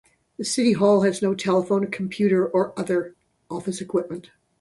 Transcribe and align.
The 0.39 0.43
City 0.43 0.71
Hall 0.73 1.01
has 1.03 1.21
no 1.21 1.35
telephone, 1.35 1.85
computer 1.91 2.43
or 2.47 2.73
other 2.75 3.13
office 3.51 3.81
equipment. 3.81 4.31